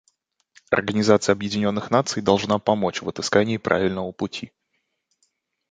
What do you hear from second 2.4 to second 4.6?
помочь в отыскании правильного пути.